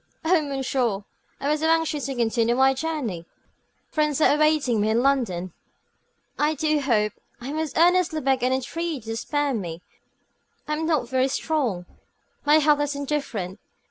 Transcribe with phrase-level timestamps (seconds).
[0.25, 1.03] "Oh, monsieur,
[1.39, 3.27] I was so anxious to continue my journey.
[3.91, 5.53] Friends are awaiting me in London.
[6.39, 9.83] I do hope I most earnestly beg and entreat you to spare me.
[10.67, 11.85] I am not very strong;
[12.45, 13.59] my health is indifferent.